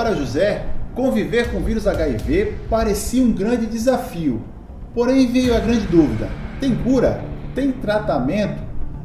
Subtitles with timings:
[0.00, 4.40] Para José, conviver com o vírus HIV parecia um grande desafio.
[4.94, 7.22] Porém veio a grande dúvida: tem cura?
[7.54, 8.62] Tem tratamento?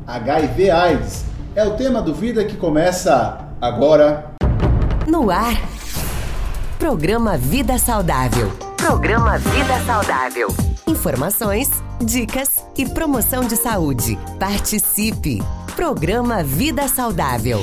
[0.08, 4.36] HIV/AIDS é o tema do Vida que começa agora.
[5.06, 5.62] No ar.
[6.80, 8.50] Programa Vida Saudável.
[8.78, 10.48] Programa Vida Saudável.
[10.88, 11.70] Informações,
[12.02, 14.18] dicas e promoção de saúde.
[14.40, 15.44] Participe!
[15.76, 17.60] Programa Vida Saudável.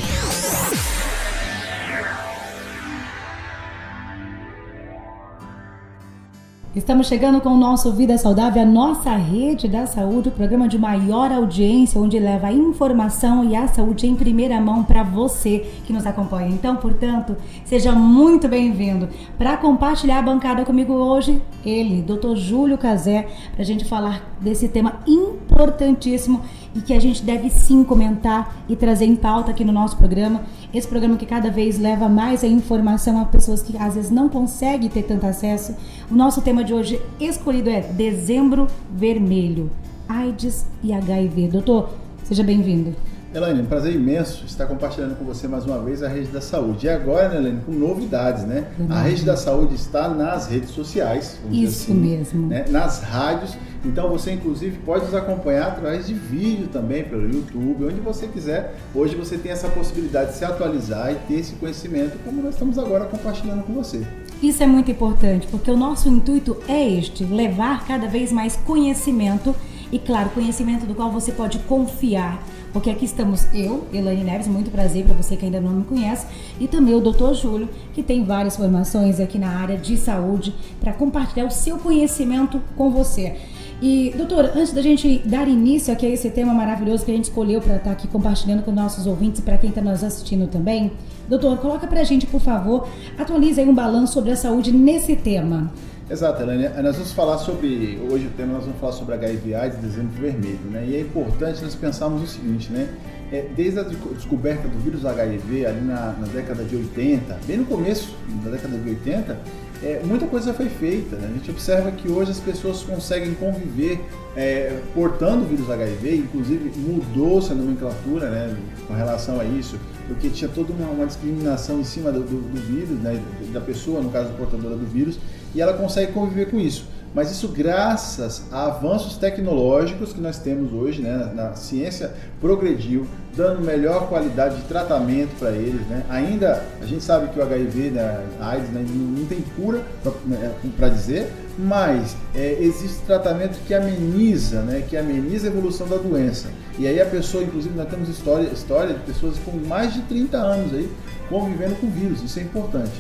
[6.74, 10.78] Estamos chegando com o nosso Vida Saudável, a nossa rede da saúde, o programa de
[10.78, 15.92] maior audiência, onde leva a informação e a saúde em primeira mão para você que
[15.92, 16.48] nos acompanha.
[16.48, 17.36] Então, portanto,
[17.66, 19.06] seja muito bem-vindo.
[19.36, 22.36] Para compartilhar a bancada comigo hoje, ele, Dr.
[22.36, 26.40] Júlio Cazé, para a gente falar desse tema importantíssimo
[26.74, 30.42] e que a gente deve sim comentar e trazer em pauta aqui no nosso programa.
[30.72, 34.28] Esse programa que cada vez leva mais a informação a pessoas que às vezes não
[34.28, 35.74] conseguem ter tanto acesso.
[36.10, 39.70] O nosso tema de hoje escolhido é Dezembro Vermelho,
[40.08, 41.48] AIDS e HIV.
[41.48, 41.90] Doutor,
[42.24, 42.94] seja bem-vindo.
[43.34, 46.86] Elaine, um prazer imenso estar compartilhando com você mais uma vez a Rede da Saúde.
[46.86, 48.66] E agora, né, Elaine, com novidades, né?
[48.90, 51.38] A Rede da Saúde está nas redes sociais.
[51.50, 52.48] Isso assim, mesmo.
[52.48, 52.66] Né?
[52.68, 53.56] Nas rádios.
[53.84, 58.76] Então você, inclusive, pode nos acompanhar através de vídeo também, pelo YouTube, onde você quiser.
[58.94, 62.78] Hoje você tem essa possibilidade de se atualizar e ter esse conhecimento, como nós estamos
[62.78, 64.06] agora compartilhando com você.
[64.42, 69.54] Isso é muito importante, porque o nosso intuito é este: levar cada vez mais conhecimento
[69.90, 74.70] e, claro, conhecimento do qual você pode confiar porque aqui estamos eu, Elaine Neves, muito
[74.70, 76.26] prazer para você que ainda não me conhece,
[76.58, 77.34] e também o Dr.
[77.34, 82.60] Júlio, que tem várias formações aqui na área de saúde para compartilhar o seu conhecimento
[82.76, 83.36] com você.
[83.82, 87.24] E, doutor, antes da gente dar início aqui a esse tema maravilhoso que a gente
[87.24, 90.46] escolheu para estar tá aqui compartilhando com nossos ouvintes e para quem está nos assistindo
[90.46, 90.92] também,
[91.28, 92.86] doutor, coloca para a gente, por favor,
[93.18, 95.72] atualize aí um balanço sobre a saúde nesse tema.
[96.08, 96.68] Exato, Helene.
[96.80, 100.70] Nós vamos falar sobre, hoje o tema nós vamos falar sobre HIV AIDS, dezembro vermelho,
[100.70, 100.86] né?
[100.86, 102.88] E é importante nós pensarmos o seguinte, né?
[103.32, 107.64] É, desde a descoberta do vírus HIV ali na, na, década de 80, bem no
[107.64, 109.38] começo da década de 80,
[109.82, 111.16] é, muita coisa foi feita.
[111.16, 111.28] Né?
[111.30, 114.00] A gente observa que hoje as pessoas conseguem conviver
[114.36, 118.56] é, portando o vírus HIV, inclusive mudou-se a nomenclatura né,
[118.86, 122.60] com relação a isso, porque tinha toda uma, uma discriminação em cima do, do, do
[122.60, 123.20] vírus, né,
[123.52, 125.18] da pessoa, no caso portadora do vírus,
[125.54, 126.86] e ela consegue conviver com isso.
[127.14, 131.30] Mas isso graças a avanços tecnológicos que nós temos hoje, né?
[131.34, 133.06] Na ciência progrediu,
[133.36, 136.04] dando melhor qualidade de tratamento para eles, né?
[136.08, 140.88] Ainda a gente sabe que o HIV, né, a AIDS, né, não tem cura para
[140.88, 144.82] né, dizer, mas é, existe tratamento que ameniza, né?
[144.88, 146.48] Que ameniza a evolução da doença.
[146.78, 150.38] E aí a pessoa, inclusive, nós temos história, história de pessoas com mais de 30
[150.38, 150.90] anos aí
[151.28, 152.22] convivendo com vírus.
[152.22, 152.92] Isso é importante.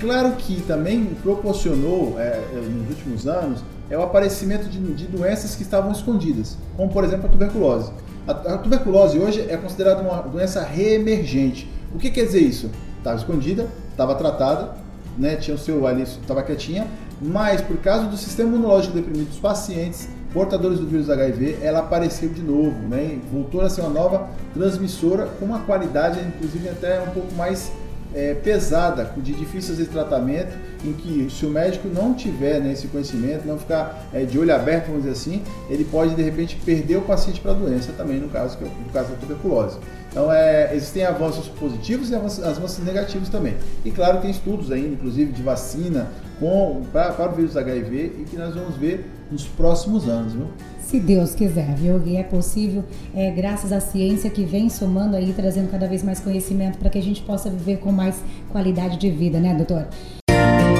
[0.00, 5.56] Claro que também proporcionou, é, é, nos últimos anos, é o aparecimento de, de, doenças
[5.56, 7.90] que estavam escondidas, como por exemplo a tuberculose.
[8.26, 11.68] A, a tuberculose hoje é considerada uma doença reemergente.
[11.92, 12.70] O que quer dizer isso?
[12.98, 14.74] Estava escondida, estava tratada,
[15.16, 16.86] né, tinha o seu ali, estava quietinha,
[17.20, 22.28] mas por causa do sistema imunológico deprimido dos pacientes portadores do vírus HIV, ela apareceu
[22.28, 27.10] de novo, né, voltou a ser uma nova transmissora com uma qualidade, inclusive até um
[27.10, 27.72] pouco mais
[28.14, 32.86] é, pesada, de difíceis de tratamento, em que se o médico não tiver né, esse
[32.88, 36.96] conhecimento, não ficar é, de olho aberto, vamos dizer assim, ele pode de repente perder
[36.96, 39.78] o paciente para a doença também, no caso, no caso da tuberculose.
[40.10, 43.56] Então, é, existem avanços positivos e avanços, avanços, negativos também.
[43.84, 46.08] E claro, tem estudos ainda, inclusive, de vacina
[46.40, 50.46] com, para o vírus HIV e que nós vamos ver nos próximos anos, viu?
[50.88, 52.00] Se Deus quiser, viu?
[52.06, 52.82] E é possível,
[53.14, 56.96] é, graças à ciência que vem somando aí, trazendo cada vez mais conhecimento para que
[56.96, 59.86] a gente possa viver com mais qualidade de vida, né, doutor?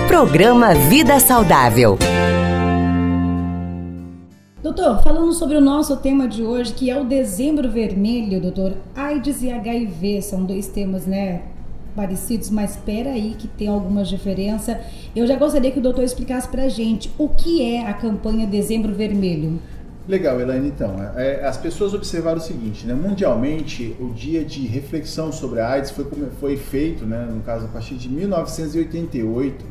[0.07, 1.99] Programa Vida Saudável.
[4.63, 9.43] Doutor, falando sobre o nosso tema de hoje, que é o Dezembro Vermelho, doutor, AIDS
[9.43, 11.43] e HIV são dois temas, né,
[11.95, 14.81] parecidos, mas espera aí que tem alguma diferença.
[15.15, 18.95] Eu já gostaria que o doutor explicasse pra gente o que é a campanha Dezembro
[18.95, 19.61] Vermelho.
[20.09, 20.97] Legal, Elaine, então.
[21.17, 22.95] É, as pessoas observaram o seguinte, né?
[22.95, 26.07] Mundialmente, o dia de reflexão sobre a AIDS foi,
[26.41, 29.65] foi feito, né, no caso, a partir de 1988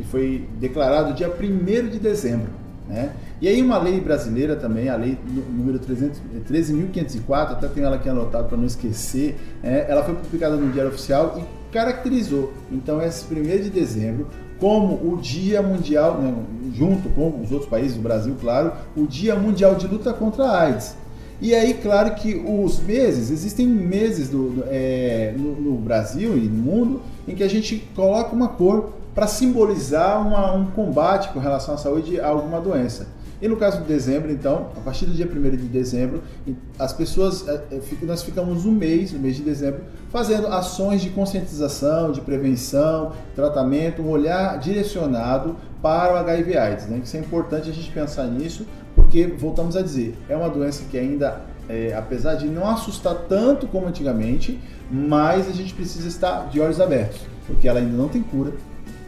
[0.00, 2.48] e foi declarado dia 1 de dezembro.
[2.88, 3.12] Né?
[3.40, 5.18] E aí uma lei brasileira também, a lei
[5.50, 10.72] número 13.504, até tenho ela aqui anotado para não esquecer, é, ela foi publicada no
[10.72, 14.26] Diário Oficial e caracterizou, então, esse 1 de dezembro
[14.62, 16.32] como o Dia Mundial, né,
[16.72, 20.60] junto com os outros países do Brasil, claro, o Dia Mundial de Luta contra a
[20.62, 20.94] AIDS.
[21.40, 26.62] E aí, claro que os meses, existem meses do, é, no, no, Brasil e no
[26.62, 31.74] mundo em que a gente coloca uma cor para simbolizar uma, um combate com relação
[31.74, 33.08] à saúde a alguma doença.
[33.42, 36.22] E no caso de dezembro, então, a partir do dia 1 de dezembro,
[36.78, 39.80] as pessoas, é, é, nós ficamos um mês, no mês de dezembro,
[40.12, 46.86] fazendo ações de conscientização, de prevenção, tratamento, um olhar direcionado para o HIV AIDS.
[46.86, 47.00] Né?
[47.02, 50.96] Isso é importante a gente pensar nisso, porque, voltamos a dizer, é uma doença que
[50.96, 56.60] ainda, é, apesar de não assustar tanto como antigamente, mas a gente precisa estar de
[56.60, 58.52] olhos abertos, porque ela ainda não tem cura,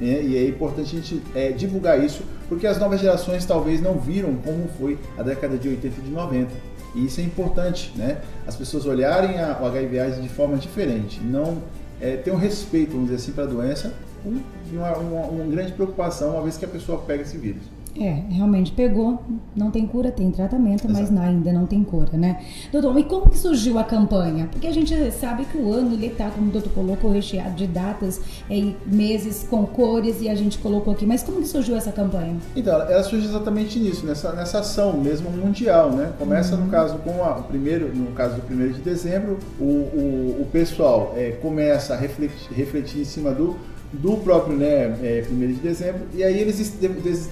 [0.01, 0.23] né?
[0.23, 4.35] e é importante a gente é, divulgar isso, porque as novas gerações talvez não viram
[4.37, 6.51] como foi a década de 80 e de 90.
[6.95, 8.21] E isso é importante, né?
[8.47, 11.61] As pessoas olharem a, o HIV AIDS de forma diferente, não
[12.01, 13.93] é, ter um respeito, vamos dizer assim, para a doença,
[14.23, 14.41] com
[14.73, 17.63] uma, uma, uma grande preocupação uma vez que a pessoa pega esse vírus.
[17.99, 19.23] É, realmente pegou,
[19.55, 21.13] não tem cura, tem tratamento, Exato.
[21.13, 22.45] mas ainda não tem cura, né?
[22.73, 24.49] Doutor, e como que surgiu a campanha?
[24.51, 27.69] Porque a gente sabe que o ano ele tá, como o doutor colocou, recheado de
[27.69, 28.21] datas
[28.51, 32.37] e meses com cores e a gente colocou aqui, mas como que surgiu essa campanha?
[32.57, 36.13] Então, ela surge exatamente nisso, nessa, nessa ação mesmo mundial, né?
[36.19, 36.65] Começa uhum.
[36.65, 40.49] no caso com a, o primeiro, no caso do primeiro de dezembro, o, o, o
[40.51, 43.57] pessoal é, começa a refletir, refletir em cima do
[44.01, 46.79] do próprio né, é, 1 de dezembro, e aí eles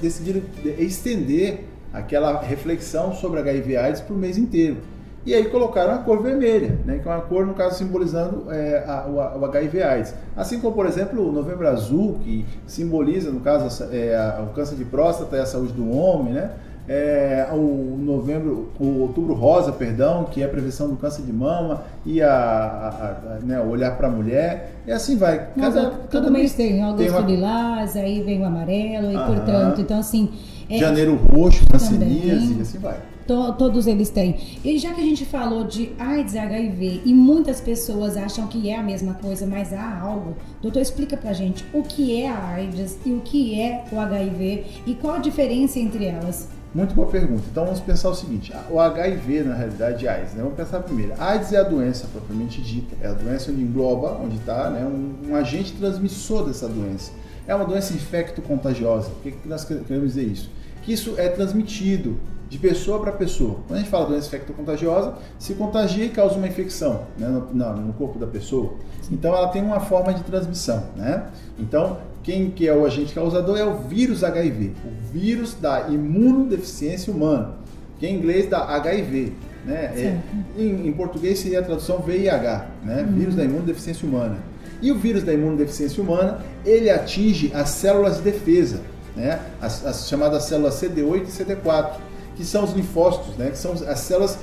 [0.00, 0.42] decidiram
[0.78, 4.78] estender aquela reflexão sobre HIV AIDS para o mês inteiro.
[5.24, 8.84] E aí colocaram a cor vermelha, né, que é uma cor, no caso, simbolizando é,
[8.84, 10.14] a, o, HIV AIDS.
[10.36, 14.84] Assim como, por exemplo, o novembro azul, que simboliza, no caso, é, o câncer de
[14.84, 16.50] próstata e a saúde do homem, né?
[16.88, 21.84] É, o novembro, o outubro rosa, perdão, que é a prevenção do câncer de mama
[22.04, 25.48] e a, a, a né, olhar para a mulher e assim vai.
[25.58, 27.20] Cada, todo cada mês tem, agosto uma...
[27.20, 29.26] lilás, aí vem o amarelo e Aham.
[29.26, 30.30] portanto, então assim.
[30.68, 32.96] É, Janeiro roxo, canceríase e assim vai.
[33.26, 34.36] To, todos eles têm.
[34.64, 38.68] E já que a gente falou de AIDS e HIV e muitas pessoas acham que
[38.68, 42.48] é a mesma coisa, mas há algo, doutor, explica pra gente o que é a
[42.48, 46.48] AIDS e o que é o HIV e qual a diferença entre elas.
[46.74, 47.42] Muito boa pergunta.
[47.50, 50.32] Então vamos pensar o seguinte: o HIV, na realidade, é AIDS.
[50.32, 50.42] Né?
[50.42, 51.12] Vamos pensar primeiro.
[51.18, 52.96] AIDS é a doença propriamente dita.
[53.02, 57.12] É a doença onde engloba, onde está né, um, um, agente transmissor dessa doença.
[57.46, 59.10] É uma doença infecto-contagiosa.
[59.10, 60.50] O que, que nós queremos dizer isso?
[60.82, 62.18] Que isso é transmitido
[62.52, 63.60] de pessoa para pessoa.
[63.66, 67.92] Quando a gente fala doença infecto-contagiosa, se contagia e causa uma infecção né, no, no,
[67.94, 68.74] corpo da pessoa.
[69.10, 70.84] Então ela tem uma forma de transmissão.
[70.94, 71.24] Né?
[71.58, 77.10] Então, quem que é o agente causador é o vírus HIV, o vírus da imunodeficiência
[77.10, 77.54] humana,
[77.98, 79.32] que em inglês dá HIV.
[79.64, 79.92] Né?
[79.96, 80.18] É,
[80.58, 83.02] em, em, português seria a tradução VIH, né?
[83.02, 83.16] Uhum.
[83.16, 84.36] vírus da imunodeficiência humana.
[84.82, 88.82] E o vírus da imunodeficiência humana, ele atinge as células de defesa,
[89.16, 89.40] né?
[89.60, 91.92] as, as chamadas células CD8 e CD4,
[92.36, 93.50] que são os linfócitos, né?
[93.50, 94.38] que são as células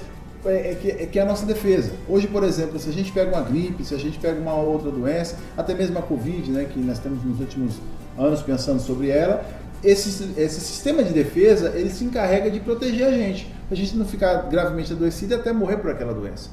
[0.45, 1.91] é, é, que, é, que é a nossa defesa.
[2.07, 4.89] Hoje, por exemplo, se a gente pega uma gripe, se a gente pega uma outra
[4.89, 7.75] doença, até mesmo a Covid, né, que nós estamos nos últimos
[8.17, 9.43] anos pensando sobre ela,
[9.83, 14.05] esse, esse sistema de defesa ele se encarrega de proteger a gente, a gente não
[14.05, 16.49] ficar gravemente adoecido e até morrer por aquela doença.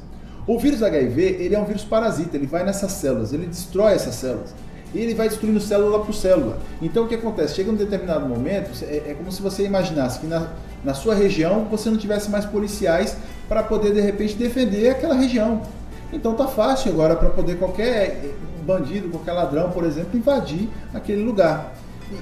[0.47, 4.15] O vírus HIV ele é um vírus parasita, ele vai nessas células, ele destrói essas
[4.15, 4.55] células
[4.95, 6.59] e ele vai destruindo célula por célula.
[6.81, 7.55] Então o que acontece?
[7.55, 10.49] Chega um determinado momento, é, é como se você imaginasse que na,
[10.85, 13.17] na sua região você não tivesse mais policiais
[13.49, 15.63] para poder de repente defender aquela região.
[16.13, 18.33] Então tá fácil agora para poder qualquer
[18.65, 21.75] bandido, qualquer ladrão, por exemplo, invadir aquele lugar.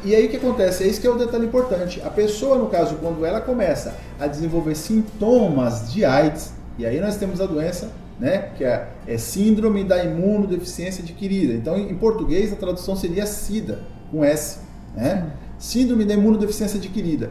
[0.05, 0.85] E, e aí o que acontece?
[0.85, 2.03] É isso que é o detalhe importante.
[2.05, 7.17] A pessoa, no caso, quando ela começa a desenvolver sintomas de AIDS, e aí nós
[7.17, 11.55] temos a doença, né, que é, é síndrome da imunodeficiência adquirida.
[11.55, 13.81] Então, em português, a tradução seria SIDA,
[14.11, 14.61] com S,
[14.95, 15.33] né?
[15.59, 17.31] Síndrome da imunodeficiência adquirida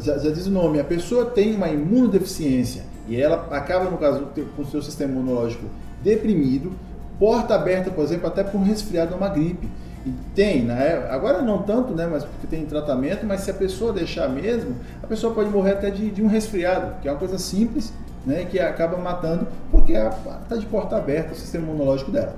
[0.00, 4.28] já, já, diz o nome, a pessoa tem uma imunodeficiência e ela acaba, no caso,
[4.56, 5.66] com o seu sistema imunológico
[6.02, 6.72] deprimido,
[7.18, 9.68] porta aberta, por exemplo, até por um resfriado uma gripe.
[10.04, 11.06] E tem, né?
[11.10, 12.08] agora não tanto, né?
[12.10, 15.90] mas porque tem tratamento, mas se a pessoa deixar mesmo, a pessoa pode morrer até
[15.90, 17.92] de, de um resfriado, que é uma coisa simples,
[18.24, 18.44] né?
[18.44, 22.36] que acaba matando, porque está de porta aberta o sistema imunológico dela.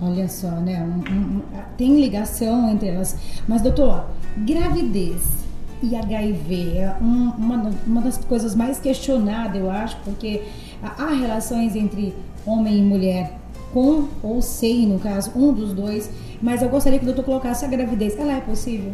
[0.00, 0.82] Olha só, né?
[0.82, 1.42] Um, um,
[1.76, 3.16] tem ligação entre elas.
[3.46, 4.06] Mas, doutor,
[4.38, 5.22] gravidez
[5.82, 10.42] e HIV é um, uma, uma das coisas mais questionadas, eu acho, porque
[10.82, 13.38] há relações entre homem e mulher
[13.72, 16.10] com ou sem, no caso, um dos dois,
[16.40, 18.18] mas eu gostaria que o doutor colocasse a gravidez.
[18.18, 18.92] Ela é possível?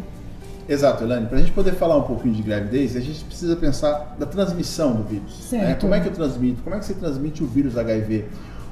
[0.69, 1.25] Exato, Elaine.
[1.25, 4.93] Para a gente poder falar um pouquinho de gravidez, a gente precisa pensar da transmissão
[4.95, 5.51] do vírus.
[5.51, 5.73] Né?
[5.81, 6.61] Como é que eu transmito?
[6.61, 8.25] Como é que você transmite o vírus HIV?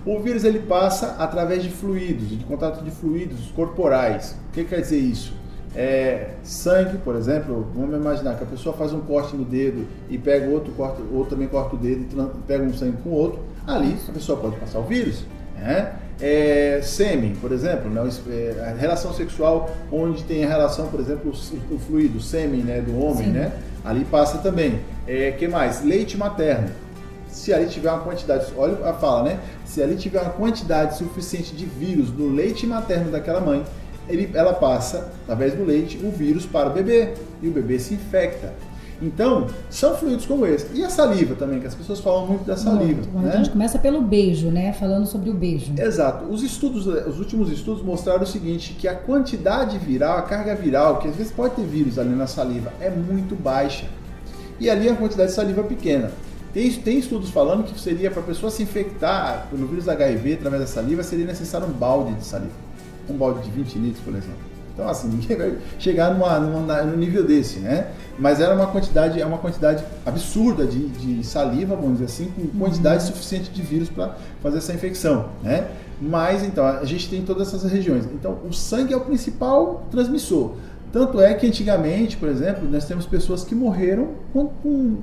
[0.05, 4.37] O vírus ele passa através de fluidos, de contato de fluidos corporais.
[4.49, 5.33] O que quer dizer isso?
[5.75, 10.17] É, sangue, por exemplo, vamos imaginar que a pessoa faz um corte no dedo e
[10.17, 13.39] pega outro, corta, outro também corta o dedo e pega um sangue com o outro,
[13.65, 15.23] ali a pessoa pode passar o vírus.
[15.57, 15.93] Né?
[16.19, 18.09] É, sêmen, por exemplo, né?
[18.29, 22.61] é, a relação sexual onde tem a relação, por exemplo, o, o fluido, o sêmen
[22.61, 23.51] né, do homem, né?
[23.85, 24.79] ali passa também.
[25.07, 25.83] É, que mais?
[25.83, 26.69] Leite materno.
[27.27, 29.39] Se ali tiver uma quantidade, olha a fala, né?
[29.63, 33.63] Se ali tiver uma quantidade suficiente de vírus no leite materno daquela mãe,
[34.09, 37.93] ele, ela passa, através do leite, o vírus para o bebê e o bebê se
[37.93, 38.53] infecta.
[39.01, 40.67] Então, são fluidos como esse.
[40.73, 43.01] E a saliva também, que as pessoas falam muito da saliva.
[43.01, 43.19] Muito.
[43.19, 43.31] Né?
[43.33, 44.73] A gente começa pelo beijo, né?
[44.73, 45.73] Falando sobre o beijo.
[45.77, 46.25] Exato.
[46.25, 50.99] Os estudos, os últimos estudos mostraram o seguinte, que a quantidade viral, a carga viral,
[50.99, 53.85] que às vezes pode ter vírus ali na saliva, é muito baixa.
[54.59, 56.11] E ali a quantidade de saliva é pequena.
[56.53, 60.61] Tem, tem estudos falando que seria para a pessoa se infectar pelo vírus HIV através
[60.61, 62.67] da saliva, seria necessário um balde de saliva
[63.09, 64.46] um balde de 20 litros, por exemplo.
[64.77, 67.87] Então, assim, ninguém vai chegar numa, numa, num nível desse, né?
[68.19, 72.47] Mas era uma quantidade, é uma quantidade absurda de, de saliva, vamos dizer assim, com
[72.59, 73.11] quantidade uhum.
[73.11, 75.67] suficiente de vírus para fazer essa infecção, né?
[75.99, 78.05] Mas, então, a gente tem todas essas regiões.
[78.05, 80.53] Então, o sangue é o principal transmissor.
[80.91, 84.09] Tanto é que antigamente, por exemplo, nós temos pessoas que morreram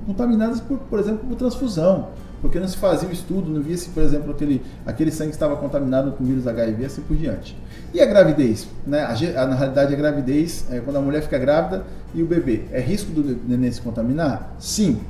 [0.06, 2.08] contaminadas, por, por exemplo, por transfusão
[2.44, 5.56] porque não se fazia o estudo, não via se, por exemplo, aquele, aquele sangue estava
[5.56, 7.56] contaminado com vírus HIV assim por diante.
[7.94, 8.68] E a gravidez?
[8.86, 9.00] Né?
[9.02, 12.64] A, na realidade, a gravidez é quando a mulher fica grávida e o bebê.
[12.70, 14.54] É risco do neném se contaminar?
[14.58, 15.00] Sim.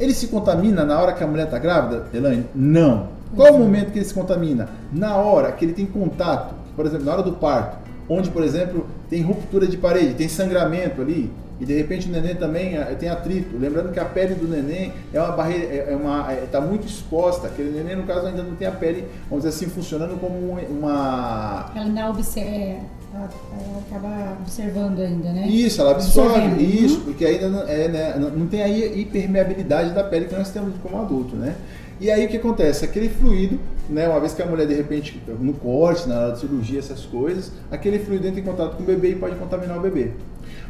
[0.00, 2.46] Ele se contamina na hora que a mulher está grávida, Elaine?
[2.54, 3.08] Não.
[3.36, 4.70] Qual o momento que ele se contamina?
[4.90, 8.86] Na hora que ele tem contato, por exemplo, na hora do parto, onde, por exemplo,
[9.08, 13.08] tem ruptura de parede, tem sangramento ali, e de repente o neném também eh, tem
[13.08, 13.56] atrito.
[13.58, 16.86] Lembrando que a pele do neném é uma barreira, é, é uma, está é, muito
[16.86, 17.48] exposta.
[17.48, 21.72] Aquele neném, no caso, ainda não tem a pele, vamos dizer assim, funcionando como uma.
[21.74, 22.48] Ela não observa.
[22.48, 22.80] É,
[23.12, 25.48] ela, ela acaba observando ainda, né?
[25.48, 27.04] Isso, ela absorve, isso, uhum.
[27.06, 31.00] porque ainda não, é, né, não tem a hipermeabilidade da pele que nós temos como
[31.00, 31.56] adulto, né?
[32.00, 32.84] E aí o que acontece?
[32.84, 36.36] Aquele fluido, né, uma vez que a mulher de repente no corte, na hora da
[36.36, 39.80] cirurgia, essas coisas, aquele fluido entra em contato com o bebê e pode contaminar o
[39.80, 40.12] bebê.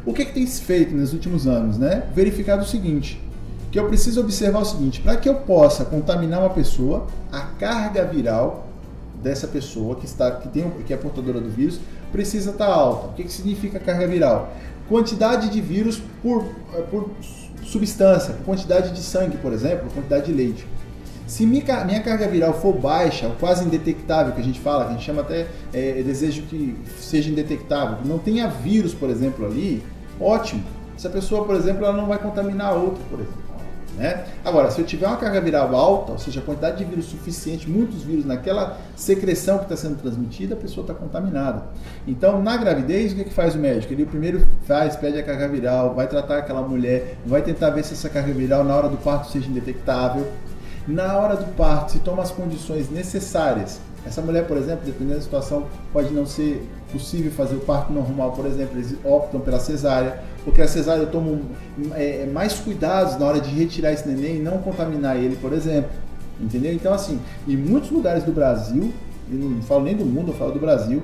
[0.05, 1.77] O que, que tem se feito nos últimos anos?
[1.77, 2.03] Né?
[2.15, 3.21] Verificado o seguinte,
[3.71, 8.03] que eu preciso observar o seguinte, para que eu possa contaminar uma pessoa, a carga
[8.05, 8.67] viral
[9.21, 11.79] dessa pessoa que está que tem que é portadora do vírus
[12.11, 13.07] precisa estar alta.
[13.07, 14.51] O que, que significa carga viral?
[14.87, 16.43] Quantidade de vírus por,
[16.89, 17.11] por
[17.63, 20.65] substância, quantidade de sangue, por exemplo, quantidade de leite.
[21.29, 25.05] Se minha, carga viral for baixa, quase indetectável, que a gente fala, que a gente
[25.05, 29.83] chama até é, desejo que seja indetectável, não tenha vírus, por exemplo, ali,
[30.19, 30.63] ótimo.
[30.97, 33.49] Se a pessoa, por exemplo, ela não vai contaminar outra, por exemplo.
[33.95, 34.25] Né?
[34.43, 37.69] Agora, se eu tiver uma carga viral alta, ou seja, a quantidade de vírus suficiente,
[37.69, 41.65] muitos vírus naquela secreção que está sendo transmitida, a pessoa está contaminada.
[42.07, 43.93] Então, na gravidez, o que, é que faz o médico?
[43.93, 47.93] Ele primeiro faz, pede a carga viral, vai tratar aquela mulher, vai tentar ver se
[47.93, 50.25] essa carga viral na hora do parto seja indetectável.
[50.89, 53.79] Na hora do parto, se toma as condições necessárias.
[54.03, 58.31] Essa mulher, por exemplo, dependendo da situação, pode não ser possível fazer o parto normal,
[58.31, 61.41] por exemplo, eles optam pela cesárea, porque a cesárea toma
[61.93, 65.91] é, mais cuidados na hora de retirar esse neném e não contaminar ele, por exemplo.
[66.41, 66.73] Entendeu?
[66.73, 68.91] Então, assim, em muitos lugares do Brasil,
[69.29, 71.03] e não falo nem do mundo, eu falo do Brasil,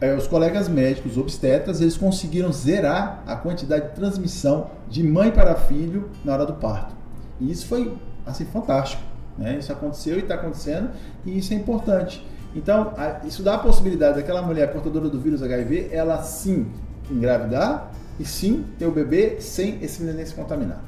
[0.00, 5.54] é, os colegas médicos obstetras, eles conseguiram zerar a quantidade de transmissão de mãe para
[5.54, 6.92] filho na hora do parto.
[7.40, 9.11] E isso foi, assim, fantástico.
[9.36, 9.58] Né?
[9.58, 10.90] Isso aconteceu e está acontecendo
[11.24, 12.24] e isso é importante.
[12.54, 12.92] Então,
[13.24, 16.66] isso dá a possibilidade daquela mulher portadora do vírus HIV, ela sim
[17.10, 20.84] engravidar e sim ter o bebê sem esse neném se contaminar.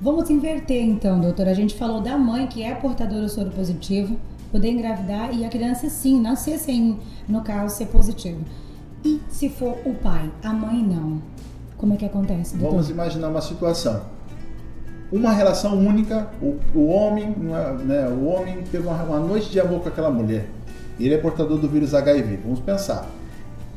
[0.00, 1.50] Vamos inverter então, doutora.
[1.50, 4.16] A gente falou da mãe que é portadora do soro positivo,
[4.50, 8.40] poder engravidar e a criança sim, nascer sem, no caso, ser positivo.
[9.04, 11.22] E se for o pai, a mãe não?
[11.76, 12.56] Como é que acontece?
[12.56, 12.70] Doutor?
[12.70, 14.02] Vamos imaginar uma situação
[15.12, 17.36] uma relação única, o, o homem,
[17.84, 20.46] né, o homem teve uma, uma, noite de amor com aquela mulher.
[20.98, 22.38] Ele é portador do vírus HIV.
[22.42, 23.06] Vamos pensar.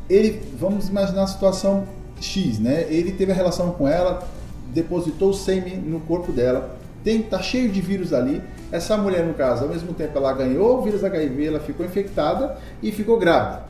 [0.10, 1.84] Ele, vamos imaginar a situação
[2.22, 2.86] X, né?
[2.90, 4.26] Ele teve a relação com ela,
[4.74, 8.42] depositou o sêmen no corpo dela, tem, tá cheio de vírus ali.
[8.72, 12.58] Essa mulher, no caso, ao mesmo tempo ela ganhou o vírus HIV, ela ficou infectada
[12.82, 13.64] e ficou grávida.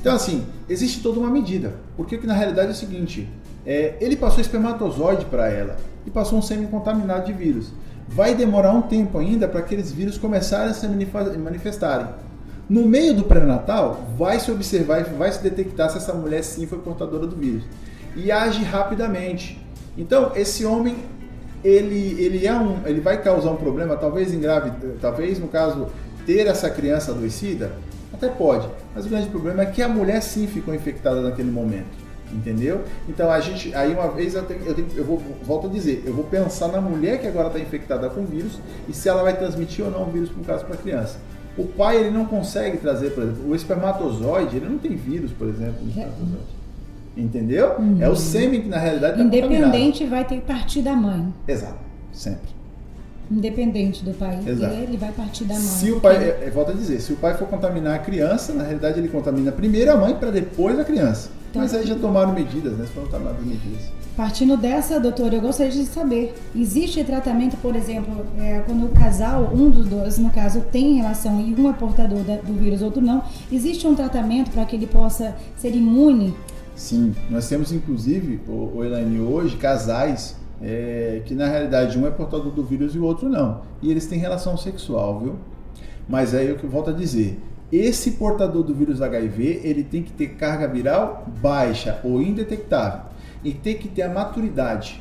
[0.00, 1.74] Então, assim, existe toda uma medida.
[1.96, 3.28] Porque na realidade é o seguinte:
[3.64, 5.76] é, ele passou espermatozoide para ela
[6.06, 7.72] e passou um sêmen contaminado de vírus.
[8.08, 12.06] Vai demorar um tempo ainda para aqueles vírus começarem a se manifestarem.
[12.68, 16.66] No meio do pré-natal, vai se observar e vai se detectar se essa mulher sim
[16.66, 17.64] foi portadora do vírus.
[18.14, 19.60] E age rapidamente.
[19.98, 20.96] Então, esse homem,
[21.64, 25.88] ele, ele, é um, ele vai causar um problema, talvez engrave, talvez no caso
[26.24, 27.72] ter essa criança adoecida,
[28.12, 28.68] até pode.
[28.94, 32.09] Mas o grande problema é que a mulher sim ficou infectada naquele momento.
[32.32, 32.82] Entendeu?
[33.08, 36.02] Então a gente, aí uma vez eu tenho, eu, tenho, eu vou, volto a dizer,
[36.06, 38.58] eu vou pensar na mulher que agora está infectada com vírus
[38.88, 41.18] e se ela vai transmitir ou não o vírus, no caso, para a criança.
[41.58, 45.48] O pai ele não consegue trazer, por exemplo, o espermatozoide, ele não tem vírus, por
[45.48, 46.60] exemplo, no espermatozoide.
[47.16, 47.74] Entendeu?
[47.78, 47.98] Uhum.
[48.00, 51.34] É o sêmen que na realidade está Independente vai ter que partir da mãe.
[51.48, 51.78] Exato,
[52.12, 52.48] sempre.
[53.30, 54.74] Independente do pai, Exato.
[54.74, 55.62] ele vai partir da mãe.
[55.62, 58.52] Se o pai, é, é, volta a dizer, se o pai for contaminar a criança,
[58.52, 61.30] na realidade ele contamina primeiro a mãe para depois a criança.
[61.50, 62.86] Então, Mas aí já tomaram medidas, né?
[62.94, 63.90] Foram tomadas medidas.
[64.16, 69.50] Partindo dessa, doutora, eu gostaria de saber, existe tratamento, por exemplo, é, quando o casal,
[69.52, 73.00] um dos dois, no caso, tem relação e um é portador da, do vírus, outro
[73.00, 76.34] não, existe um tratamento para que ele possa ser imune?
[76.76, 82.10] Sim, nós temos inclusive, o, o Elaine, hoje, casais é, que na realidade um é
[82.10, 83.62] portador do vírus e o outro não.
[83.82, 85.34] E eles têm relação sexual, viu?
[86.08, 87.38] Mas aí é o que eu volto a dizer,
[87.72, 93.02] esse portador do vírus HIV, ele tem que ter carga viral baixa ou indetectável
[93.44, 95.00] e tem que ter a maturidade,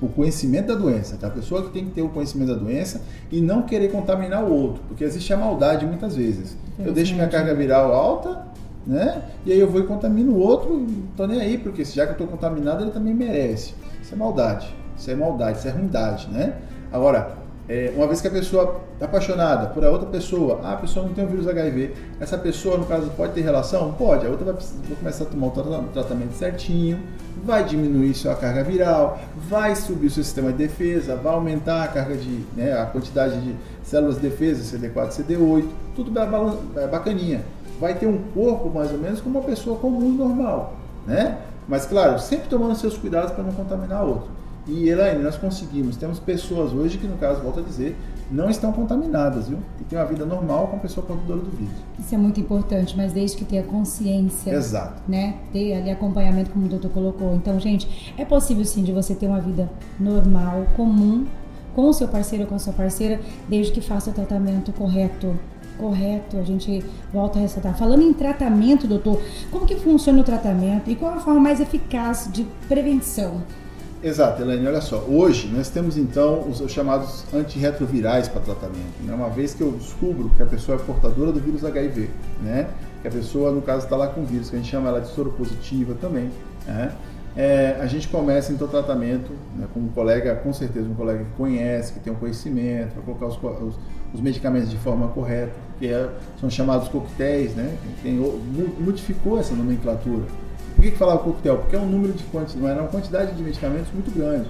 [0.00, 1.16] o conhecimento da doença.
[1.16, 1.26] Tá?
[1.26, 4.52] A pessoa que tem que ter o conhecimento da doença e não querer contaminar o
[4.52, 6.56] outro, porque existe a maldade muitas vezes.
[6.78, 8.46] Eu deixo minha carga viral alta,
[8.86, 9.22] né?
[9.44, 12.10] E aí eu vou e contamino o outro, não tô nem aí, porque já que
[12.10, 13.74] eu estou contaminado, ele também merece.
[14.00, 16.54] Isso é maldade, isso é maldade, isso é ruindade, né?
[16.90, 17.36] Agora,
[17.68, 21.04] é, uma vez que a pessoa é apaixonada por a outra pessoa, ah, a pessoa
[21.06, 23.92] não tem o vírus HIV, essa pessoa, no caso, pode ter relação?
[23.92, 25.50] Pode, a outra vai, vai começar a tomar o
[25.92, 26.98] tratamento certinho,
[27.44, 31.88] vai diminuir sua carga viral, vai subir o seu sistema de defesa, vai aumentar a
[31.88, 36.10] carga de, né, a quantidade de células de defesa, CD4, CD8, tudo
[36.90, 37.42] bacaninha.
[37.78, 40.74] Vai ter um corpo mais ou menos como uma pessoa comum normal,
[41.06, 41.38] né?
[41.68, 44.37] Mas claro, sempre tomando seus cuidados para não contaminar outro.
[44.68, 47.96] E Elaine, nós conseguimos, temos pessoas hoje que, no caso, volto a dizer,
[48.30, 49.58] não estão contaminadas, viu?
[49.80, 51.72] E tem uma vida normal com a pessoa portadora do vírus.
[51.98, 54.50] Isso é muito importante, mas desde que tenha consciência.
[54.50, 55.02] Exato.
[55.08, 55.36] Né?
[55.52, 57.34] Ter ali acompanhamento, como o doutor colocou.
[57.34, 61.26] Então, gente, é possível sim de você ter uma vida normal, comum,
[61.74, 65.34] com o seu parceiro ou com a sua parceira, desde que faça o tratamento correto
[65.78, 67.78] correto, a gente volta a ressaltar.
[67.78, 72.28] Falando em tratamento, doutor, como que funciona o tratamento e qual a forma mais eficaz
[72.32, 73.40] de prevenção?
[74.02, 74.98] Exato, Elaine, olha só.
[75.08, 79.02] Hoje nós temos então os, chamados antirretrovirais para tratamento.
[79.02, 79.12] Né?
[79.12, 82.08] Uma vez que eu descubro que a pessoa é portadora do vírus HIV,
[82.40, 82.68] né?
[83.02, 85.08] que a pessoa, no caso, está lá com vírus, que a gente chama ela de
[85.08, 86.30] soro positiva também,
[86.66, 86.92] né?
[87.38, 91.24] é, a gente começa então o tratamento né, com um colega, com certeza um colega
[91.24, 93.78] que conhece, que tem um conhecimento, para colocar os, os,
[94.12, 96.08] os, medicamentos de forma correta, que é,
[96.40, 97.76] são chamados coquetéis, né?
[98.02, 98.16] Tem,
[98.80, 100.24] modificou essa nomenclatura.
[100.78, 101.58] Por que, que falava coquetel?
[101.58, 104.48] Porque é um número de quantidade, uma quantidade de medicamentos muito grande.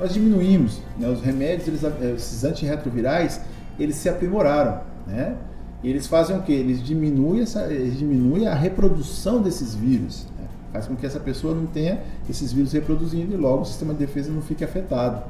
[0.00, 1.06] Nós diminuímos, né?
[1.06, 1.82] os remédios, eles,
[2.16, 3.42] esses antirretrovirais,
[3.78, 5.36] eles se aprimoraram, né?
[5.82, 6.54] E eles fazem o que?
[6.54, 10.26] Eles diminuem, essa, eles diminuem a reprodução desses vírus.
[10.38, 10.46] Né?
[10.72, 12.00] Faz com que essa pessoa não tenha
[12.30, 15.22] esses vírus reproduzindo e logo o sistema de defesa não fique afetado.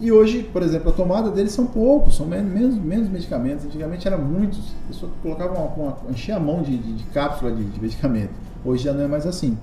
[0.00, 3.64] E hoje, por exemplo, a tomada deles são poucos, são menos, menos medicamentos.
[3.64, 7.50] Antigamente era muitos, a pessoa colocava uma, uma, enchia a mão de, de, de cápsula
[7.50, 8.45] de, de medicamento.
[8.66, 9.56] Hoje já não é mais assim.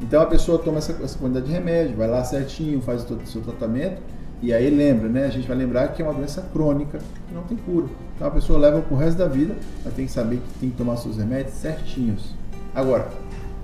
[0.00, 3.40] Então a pessoa toma essa, essa quantidade de remédio, vai lá certinho, faz o seu
[3.42, 4.00] tratamento
[4.42, 5.24] e aí lembra, né?
[5.24, 7.86] A gente vai lembrar que é uma doença crônica que não tem cura.
[8.14, 9.54] Então a pessoa leva pro resto da vida,
[9.84, 12.34] mas tem que saber que tem que tomar seus remédios certinhos.
[12.74, 13.08] Agora,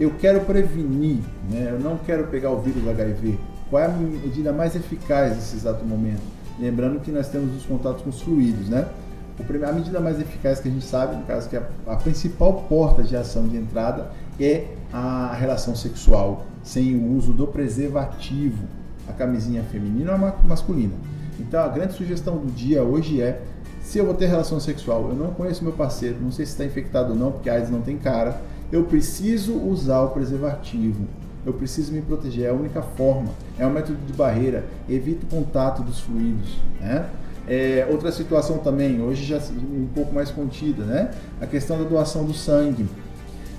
[0.00, 1.18] eu quero prevenir,
[1.50, 1.68] né?
[1.70, 3.38] Eu não quero pegar o vírus do HIV.
[3.68, 6.22] Qual é a medida mais eficaz nesse exato momento?
[6.58, 8.86] Lembrando que nós temos os contatos com os fluidos, né?
[9.68, 13.02] A medida mais eficaz que a gente sabe, no caso que é a principal porta
[13.02, 14.10] de ação de entrada
[14.44, 18.64] é a relação sexual sem o uso do preservativo,
[19.08, 20.94] a camisinha feminina ou a masculina.
[21.40, 23.42] Então a grande sugestão do dia hoje é
[23.82, 26.64] se eu vou ter relação sexual, eu não conheço meu parceiro, não sei se está
[26.64, 31.04] infectado ou não, porque a AIDS não tem cara, eu preciso usar o preservativo.
[31.44, 33.28] Eu preciso me proteger, é a única forma,
[33.58, 36.56] é um método de barreira, evita o contato dos fluidos.
[36.80, 37.04] Né?
[37.48, 41.10] É, outra situação também, hoje já um pouco mais contida, né?
[41.40, 42.86] a questão da doação do sangue.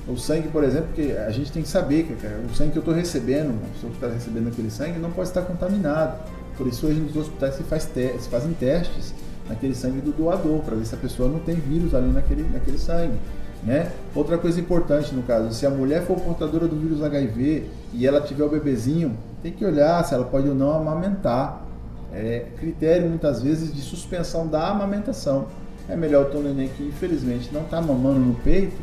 [0.07, 2.81] O sangue, por exemplo, que a gente tem que saber que o sangue que eu
[2.81, 6.17] estou recebendo, a pessoa que está recebendo aquele sangue, não pode estar contaminado.
[6.57, 9.13] Por isso, hoje nos hospitais se, faz te se fazem testes
[9.47, 12.77] naquele sangue do doador, para ver se a pessoa não tem vírus ali naquele, naquele
[12.77, 13.17] sangue.
[13.63, 13.89] Né?
[14.13, 18.19] Outra coisa importante no caso, se a mulher for portadora do vírus HIV e ela
[18.19, 21.65] tiver o bebezinho, tem que olhar se ela pode ou não amamentar.
[22.11, 25.47] É critério muitas vezes de suspensão da amamentação
[25.89, 28.75] é melhor ter um neném que infelizmente não está mamando no peito,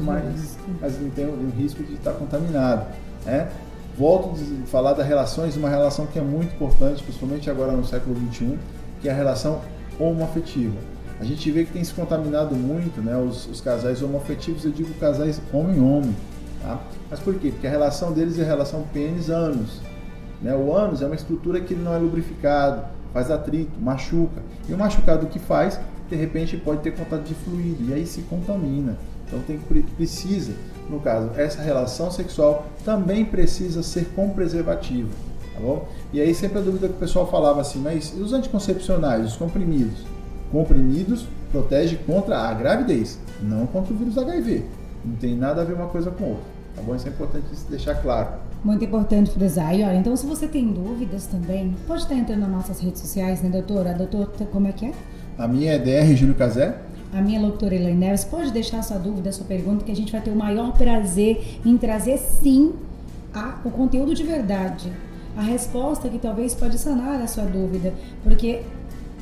[0.00, 2.86] mas, mas não tem o risco de estar tá contaminado.
[3.24, 3.48] Né?
[3.98, 8.16] Volto a falar das relações, uma relação que é muito importante, principalmente agora no século
[8.32, 8.58] XXI,
[9.00, 9.60] que é a relação
[9.98, 10.76] homoafetiva.
[11.18, 14.92] A gente vê que tem se contaminado muito né, os, os casais homoafetivos, eu digo
[14.94, 16.14] casais homem-homem.
[16.62, 16.78] Tá?
[17.10, 17.50] Mas por quê?
[17.50, 19.80] Porque a relação deles é a relação pênis-ânus.
[20.42, 20.54] Né?
[20.54, 22.82] O ânus é uma estrutura que não é lubrificado,
[23.14, 24.42] faz atrito, machuca.
[24.68, 28.22] E o machucado que faz, de repente pode ter contato de fluido e aí se
[28.22, 28.96] contamina.
[29.26, 30.52] Então tem que precisa,
[30.88, 35.10] no caso, essa relação sexual também precisa ser com preservativo,
[35.52, 35.88] tá bom?
[36.12, 39.36] E aí sempre a dúvida que o pessoal falava assim, mas e os anticoncepcionais, os
[39.36, 40.04] comprimidos?
[40.52, 44.64] Comprimidos protege contra a gravidez, não contra o vírus HIV.
[45.04, 46.44] Não tem nada a ver uma coisa com outra,
[46.76, 46.94] tá bom?
[46.94, 48.28] Isso é importante deixar claro.
[48.64, 49.74] Muito importante frisar.
[49.74, 53.42] E olha, então se você tem dúvidas também, pode estar entrando nas nossas redes sociais,
[53.42, 53.92] né, doutora?
[53.94, 54.92] Doutora, como é que é?
[55.38, 56.78] A minha é DR Júlio Casé.
[57.12, 58.24] A minha doutora Elaine Neves.
[58.24, 61.76] Pode deixar sua dúvida, sua pergunta, que a gente vai ter o maior prazer em
[61.76, 62.72] trazer sim
[63.34, 64.90] a, o conteúdo de verdade.
[65.36, 67.92] A resposta que talvez pode sanar a sua dúvida.
[68.22, 68.62] Porque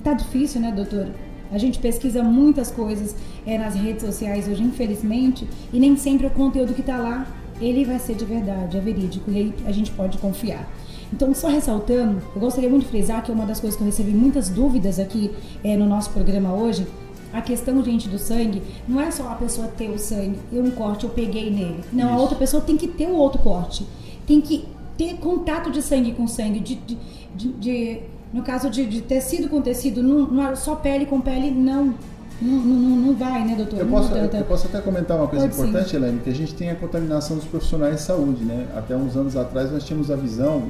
[0.04, 1.10] tá difícil, né, doutora?
[1.50, 6.30] A gente pesquisa muitas coisas é, nas redes sociais hoje, infelizmente, e nem sempre o
[6.30, 7.26] conteúdo que está lá
[7.60, 10.68] ele vai ser de verdade, é verídico e aí a gente pode confiar.
[11.14, 13.86] Então, só ressaltando, eu gostaria muito de frisar que é uma das coisas que eu
[13.86, 15.30] recebi muitas dúvidas aqui
[15.62, 16.84] é, no nosso programa hoje,
[17.32, 20.72] a questão, gente, do sangue, não é só a pessoa ter o sangue, eu um
[20.72, 21.84] corte, eu peguei nele.
[21.92, 22.14] Não, Isso.
[22.14, 23.86] a outra pessoa tem que ter o outro corte.
[24.26, 24.64] Tem que
[24.98, 26.98] ter contato de sangue com sangue, de, de,
[27.36, 28.00] de, de
[28.32, 31.94] no caso de, de, tecido com tecido, não, não é só pele com pele, não.
[32.42, 33.78] Não, não, não vai, né, doutor?
[33.78, 35.96] Eu posso, eu posso até comentar uma coisa Pode importante, sim.
[35.96, 38.66] Helene, que a gente tem a contaminação dos profissionais de saúde, né?
[38.76, 40.62] Até uns anos atrás nós tínhamos a visão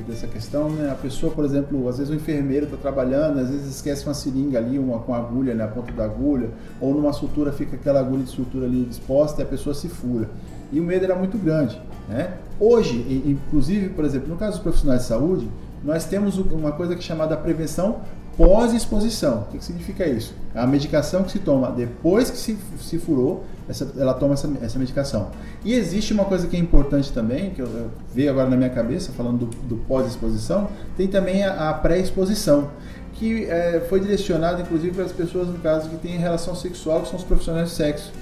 [0.00, 0.90] dessa questão, né?
[0.90, 4.58] A pessoa, por exemplo, às vezes o enfermeiro está trabalhando, às vezes esquece uma seringa
[4.58, 6.50] ali, uma com agulha na né, ponta da agulha,
[6.80, 10.28] ou numa sutura fica aquela agulha de sutura ali disposta e a pessoa se fura.
[10.72, 12.34] E o medo era muito grande, né?
[12.58, 15.50] Hoje, inclusive, por exemplo, no caso dos profissionais de saúde,
[15.84, 18.00] nós temos uma coisa que é chamada prevenção
[18.36, 19.42] pós-exposição.
[19.42, 20.34] O que, que, significa isso?
[20.54, 24.78] A medicação que se toma depois que se, se furou, essa, ela toma essa, essa
[24.78, 25.30] medicação.
[25.64, 29.12] E existe uma coisa que é importante também, que eu, eu agora na minha cabeça,
[29.12, 32.70] falando do, do pós-exposição, tem também a, a pré-exposição,
[33.14, 37.08] que é, foi direcionada inclusive para as pessoas, no caso, que têm relação sexual, que
[37.08, 38.12] são os profissionais de sexo,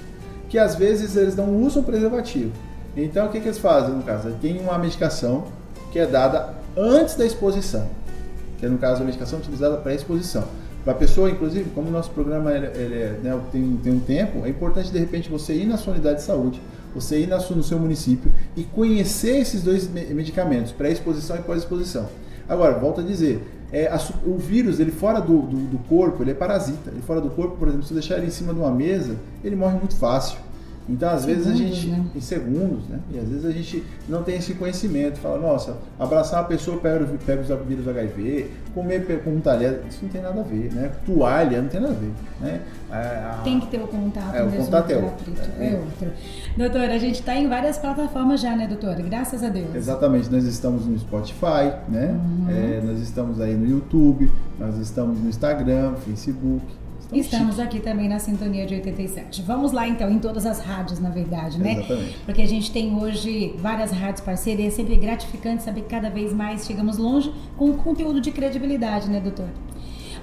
[0.49, 2.51] que às vezes eles não usam preservativo.
[2.95, 4.31] Então, o que, que eles fazem, no caso?
[4.41, 5.45] Tem uma medicação
[5.91, 7.87] que é dada antes da exposição
[8.61, 10.47] que é no caso a medicação utilizada para exposição.
[10.83, 13.99] Para a pessoa, inclusive, como o nosso programa ele, ele é, né, tem, tem um
[13.99, 16.61] tempo, é importante de repente você ir na sua unidade de saúde,
[16.93, 22.07] você ir na sua, no seu município e conhecer esses dois medicamentos, pré-exposição e pós-exposição.
[22.47, 26.31] Agora, volto a dizer, é, a, o vírus, ele fora do, do, do, corpo, ele
[26.31, 26.91] é parasita.
[26.91, 29.55] Ele fora do corpo, por exemplo, se deixar ele em cima de uma mesa, ele
[29.55, 30.37] morre muito fácil.
[30.89, 32.05] Então, às segundos, vezes a gente, né?
[32.15, 32.99] em segundos, né?
[33.11, 35.19] E às vezes a gente não tem esse conhecimento.
[35.19, 39.99] Fala, nossa, abraçar uma pessoa pega, pega os vírus HIV, comer com um talher, isso
[40.03, 40.91] não tem nada a ver, né?
[41.05, 42.61] Toalha, não tem nada a ver, né?
[42.91, 45.33] A, tem que ter o contato é, o contato é outro.
[45.59, 46.11] É, é outro.
[46.57, 49.01] Doutora, a gente está em várias plataformas já, né, doutora?
[49.01, 49.73] Graças a Deus.
[49.73, 52.09] Exatamente, nós estamos no Spotify, né?
[52.11, 52.49] Uhum.
[52.49, 56.65] É, nós estamos aí no YouTube, nós estamos no Instagram, Facebook,
[57.11, 59.41] Estamos aqui também na Sintonia de 87.
[59.41, 61.73] Vamos lá então, em todas as rádios, na verdade, né?
[61.73, 62.17] Exatamente.
[62.25, 66.33] Porque a gente tem hoje várias rádios parceiras é sempre gratificante saber que cada vez
[66.33, 69.49] mais chegamos longe com conteúdo de credibilidade, né, doutor?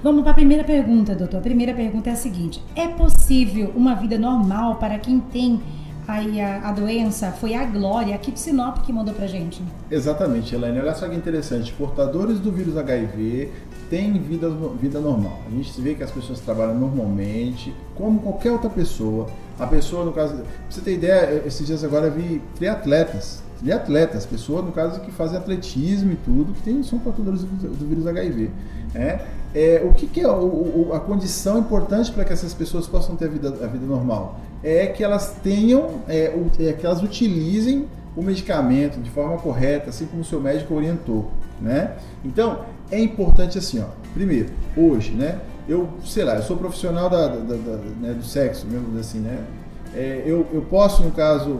[0.01, 1.37] Vamos para a primeira pergunta, doutor.
[1.37, 5.61] A primeira pergunta é a seguinte: é possível uma vida normal para quem tem
[6.09, 9.61] aí a, a, doença foi a Glória, aqui de Sinop, que mandou pra gente.
[9.91, 10.79] Exatamente, Elaine.
[10.79, 11.71] Olha só que interessante.
[11.73, 13.51] Portadores do vírus HIV
[13.89, 15.39] têm vida, vida normal.
[15.47, 19.27] A gente vê que as pessoas trabalham normalmente, como qualquer outra pessoa.
[19.59, 23.43] A pessoa, no caso, pra você ter ideia, esses dias agora eu vi triatletas.
[23.59, 27.85] Triatletas, pessoas, no caso, que fazem atletismo e tudo, que tem, são portadores do, do
[27.85, 28.49] vírus HIV.
[28.95, 29.19] É,
[29.53, 33.15] é, o que, que é o, o, a condição importante para que essas pessoas possam
[33.15, 34.39] ter a vida, a vida normal?
[34.63, 40.05] É que elas tenham, é, é, que elas utilizem o medicamento de forma correta, assim
[40.05, 41.95] como o seu médico orientou, né?
[42.25, 43.85] Então, é importante assim, ó.
[44.13, 45.39] Primeiro, hoje, né?
[45.67, 49.39] Eu, sei lá, eu sou profissional da, da, da né, do sexo, mesmo assim, né?
[49.93, 51.59] É, eu, eu posso, no caso,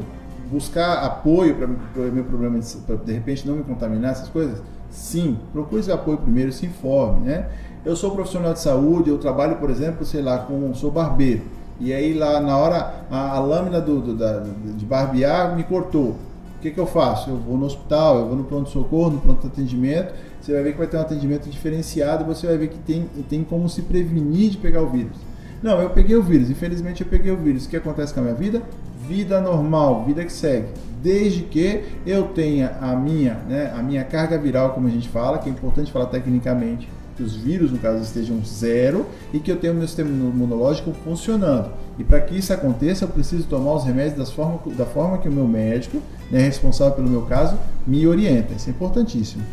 [0.52, 4.62] buscar apoio para o meu problema, para de repente não me contaminar, essas coisas?
[4.90, 7.48] Sim, procure esse apoio primeiro, se informe, né?
[7.86, 11.42] Eu sou profissional de saúde, eu trabalho, por exemplo, sei lá, com sou barbeiro.
[11.80, 16.18] E aí lá na hora a, a lâmina do, do, da, de barbear me cortou.
[16.58, 17.30] O que, que eu faço?
[17.30, 20.14] Eu vou no hospital, eu vou no pronto-socorro, no pronto-atendimento.
[20.42, 23.44] Você vai ver que vai ter um atendimento diferenciado você vai ver que tem, tem
[23.44, 25.18] como se prevenir de pegar o vírus.
[25.62, 27.66] Não, eu peguei o vírus, infelizmente eu peguei o vírus.
[27.66, 28.62] O que acontece com a minha vida?
[29.08, 30.68] Vida normal, vida que segue.
[31.02, 35.38] Desde que eu tenha a minha, né, a minha carga viral, como a gente fala,
[35.38, 36.88] que é importante falar tecnicamente,
[37.20, 40.94] que os vírus, no caso, estejam zero e que eu tenha o meu sistema imunológico
[41.04, 41.70] funcionando.
[41.98, 45.32] E para que isso aconteça, eu preciso tomar os remédios forma, da forma que o
[45.32, 46.02] meu médico,
[46.32, 48.54] né, responsável pelo meu caso, me orienta.
[48.54, 49.44] Isso é importantíssimo.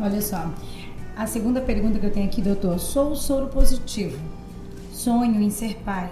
[0.00, 0.50] Olha só,
[1.16, 4.18] a segunda pergunta que eu tenho aqui, doutor, sou soro positivo,
[4.92, 6.10] sonho em ser pai.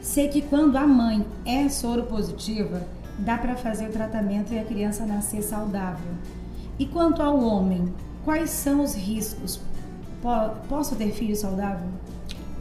[0.00, 2.80] Sei que quando a mãe é soro positiva,
[3.18, 6.12] dá para fazer o tratamento e a criança nascer saudável.
[6.78, 7.92] E quanto ao homem,
[8.24, 9.60] quais são os riscos?
[10.68, 11.88] Posso ter filho saudável?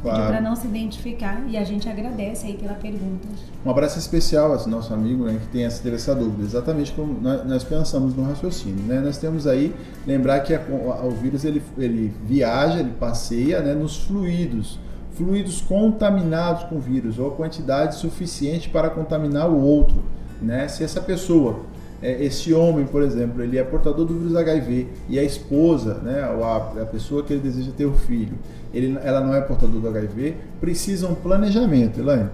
[0.06, 0.28] Claro.
[0.28, 3.28] Para não se identificar e a gente agradece aí pela pergunta.
[3.66, 7.20] Um abraço especial a esse nosso amigo né, que tem essa, essa dúvida, exatamente como
[7.20, 8.84] nós, pensamos no raciocínio.
[8.86, 9.00] Né?
[9.00, 9.74] Nós temos aí,
[10.06, 14.80] lembrar que a, a, o vírus ele, ele viaja, ele passeia né, nos fluidos,
[15.16, 20.04] fluidos contaminados com vírus, ou a quantidade suficiente para contaminar o outro.
[20.40, 20.68] Né?
[20.68, 21.62] Se essa pessoa
[22.06, 26.22] é, esse homem, por exemplo, ele é portador do vírus HIV e a esposa, né,
[26.22, 28.38] a, a pessoa que ele deseja ter o filho,
[28.72, 32.30] ele, ela não é portador do HIV, precisa um planejamento, Elaine.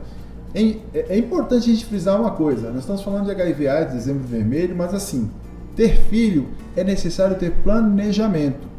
[0.53, 4.27] É, é, importante a gente frisar uma coisa, nós estamos falando de HIV AIDS, dezembro
[4.27, 5.31] vermelho, mas assim,
[5.73, 8.69] ter filho é necessário ter planejamento.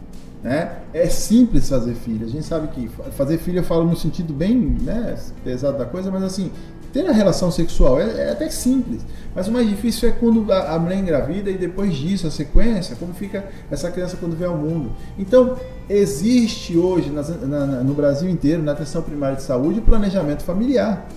[0.43, 0.73] Né?
[0.93, 2.27] É simples fazer filho.
[2.27, 6.11] A gente sabe que fazer filho eu falo no sentido bem né, pesado da coisa,
[6.11, 6.51] mas assim,
[6.93, 9.03] ter a relação sexual é, é, até simples,
[9.35, 12.95] mas o mais difícil é quando a, a mulher engravida e depois disso, a sequência,
[12.97, 14.93] como fica essa criança quando vem ao mundo.
[15.19, 15.57] Então,
[15.89, 21.09] existe hoje nas, na, no Brasil inteiro, na atenção primária de saúde, o planejamento familiar.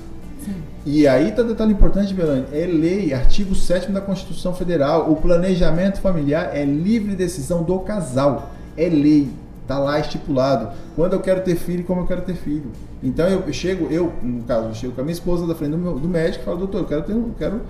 [0.44, 0.56] Sim.
[0.86, 6.00] E aí está detalhe importante, Belane, é lei, artigo 7 da Constituição Federal, o planejamento
[6.00, 9.30] familiar é livre decisão do casal, é lei.
[9.66, 10.70] Está lá estipulado.
[10.96, 12.72] Quando eu quero ter filho como eu quero ter filho.
[13.02, 15.78] Então eu chego, eu, no caso, eu chego com a minha esposa da frente do,
[15.80, 17.62] meu, do médico e falo, doutor, eu quero ter um, quero,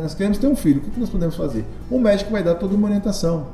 [0.00, 1.64] nós queremos ter um filho, o que, que nós podemos fazer?
[1.90, 3.48] O médico vai dar toda uma orientação.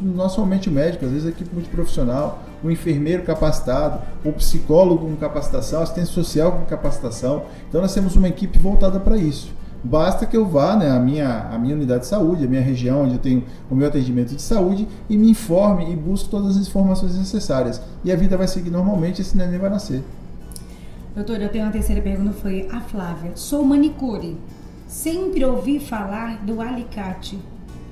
[0.00, 5.16] Não somente o médico, às vezes a equipe multiprofissional, o enfermeiro capacitado, o psicólogo com
[5.16, 7.44] capacitação, assistente social com capacitação.
[7.68, 9.52] Então nós temos uma equipe voltada para isso.
[9.84, 13.02] Basta que eu vá né, à, minha, à minha unidade de saúde, à minha região
[13.02, 16.66] onde eu tenho o meu atendimento de saúde e me informe e busque todas as
[16.66, 17.82] informações necessárias.
[18.02, 20.02] E a vida vai seguir normalmente e esse neném vai nascer.
[21.14, 23.32] Doutor, eu tenho uma terceira pergunta, foi a Flávia.
[23.34, 24.38] Sou manicure.
[24.88, 27.38] Sempre ouvi falar do alicate,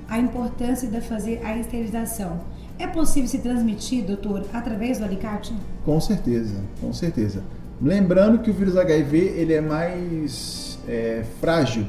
[0.09, 2.41] a importância de fazer a esterilização.
[2.79, 5.53] É possível se transmitir, doutor, através do alicate?
[5.85, 7.43] Com certeza, com certeza.
[7.79, 11.85] Lembrando que o vírus HIV ele é mais é, frágil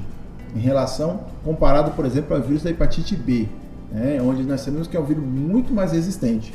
[0.55, 3.49] em relação, comparado, por exemplo, ao vírus da hepatite B,
[3.91, 6.53] né, onde nós sabemos que é um vírus muito mais resistente.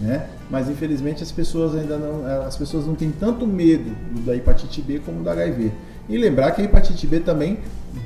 [0.00, 0.26] Né?
[0.50, 3.94] Mas infelizmente as pessoas ainda não, as pessoas não têm tanto medo
[4.26, 5.70] da hepatite B como do HIV.
[6.08, 7.58] E lembrar que a hepatite B também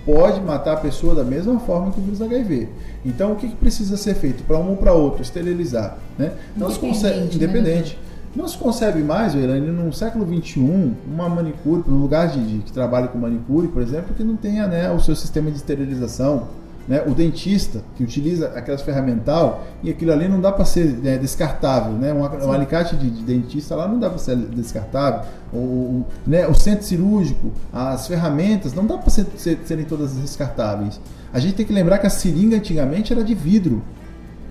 [0.05, 2.69] pode matar a pessoa da mesma forma que o vírus HIV.
[3.05, 5.23] Então o que, que precisa ser feito para um ou para outro?
[5.23, 6.33] Esterilizar, né?
[6.55, 7.97] Não se consegue independente.
[7.97, 8.06] Né?
[8.37, 12.71] Não se concebe mais, Elaine, no século XXI, uma manicure, no lugar de, de, que
[12.71, 16.49] trabalhe com manicure, por exemplo, que não tenha né, o seu sistema de esterilização.
[16.87, 17.03] Né?
[17.07, 21.93] O dentista que utiliza aquelas ferramental e aquilo ali não dá para ser né, descartável.
[21.93, 22.13] Né?
[22.13, 25.23] Um, um alicate de, de, dentista lá não dá para ser descartável.
[25.51, 30.13] O, o, né, o centro cirúrgico, as ferramentas, não dá para ser, ser, serem todas
[30.13, 31.01] descartáveis.
[31.33, 33.83] A gente tem que lembrar que a seringa antigamente era de vidro.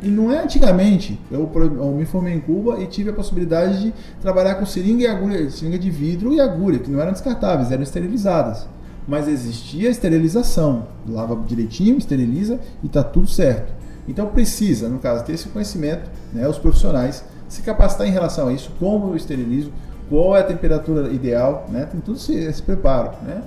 [0.05, 1.19] E não é antigamente.
[1.31, 5.07] Eu, eu, me formei em Cuba e tive a possibilidade de trabalhar com seringa e
[5.07, 8.67] agulha, seringa de vidro e agulha, que não eram descartáveis, eram esterilizadas.
[9.07, 10.85] Mas existia esterilização.
[11.09, 13.73] Lava direitinho, esteriliza e está tudo certo.
[14.07, 18.53] Então precisa, no caso, ter esse conhecimento, né, os profissionais, se capacitar em relação a
[18.53, 19.73] isso, como eu esterilizo,
[20.07, 23.41] qual é a temperatura ideal, né, tem tudo esse, esse preparo, né,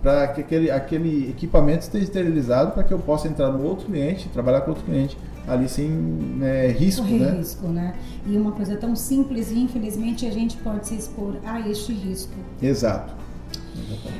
[0.00, 4.28] para que aquele, aquele equipamento esteja esterilizado para que eu possa entrar no outro cliente,
[4.28, 7.38] trabalhar com outro cliente ali sem né, risco, Correr né?
[7.38, 7.94] risco, né?
[8.26, 12.34] E uma coisa tão simples e infelizmente a gente pode se expor a este risco.
[12.62, 13.14] Exato.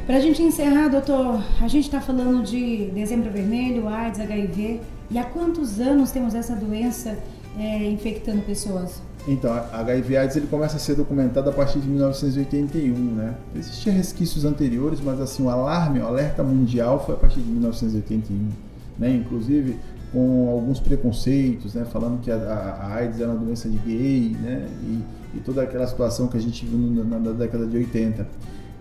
[0.06, 4.80] Para a gente encerrar, doutor, a gente está falando de dezembro vermelho, AIDS, HIV.
[5.10, 7.16] E há quantos anos temos essa doença
[7.58, 9.00] é, infectando pessoas?
[9.26, 13.34] Então, a HIV AIDS ele começa a ser documentado a partir de 1981, né?
[13.56, 18.50] Existiam resquícios anteriores, mas assim, o alarme, o alerta mundial foi a partir de 1981,
[18.98, 19.10] né?
[19.14, 19.78] Inclusive,
[20.14, 24.68] com alguns preconceitos, né, falando que a, a, AIDS era uma doença de gay, né,
[24.84, 28.24] e, e toda aquela situação que a gente viu na, na, década de 80.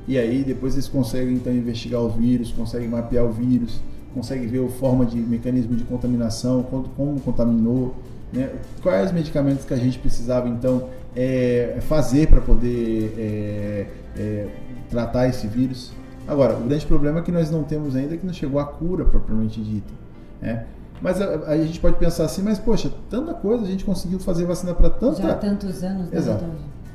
[0.07, 3.81] E aí depois eles conseguem então investigar o vírus, conseguem mapear o vírus,
[4.13, 7.95] conseguem ver a forma de mecanismo de contaminação, como, como contaminou,
[8.31, 8.51] né,
[8.83, 14.47] quais medicamentos que a gente precisava então é, fazer para poder é, é,
[14.87, 15.91] tratar esse vírus.
[16.27, 19.03] Agora, o grande problema é que nós não temos ainda que não chegou a cura
[19.03, 19.91] propriamente dita.
[20.39, 20.67] Né?
[21.03, 24.45] Mas a, a, gente pode pensar assim, mas poxa, tanta coisa, a gente conseguiu fazer
[24.45, 25.21] vacina para tanta...
[25.21, 26.45] Já há tantos anos, né, Exato.